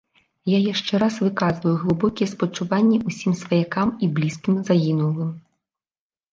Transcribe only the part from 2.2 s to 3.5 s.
спачуванні ўсім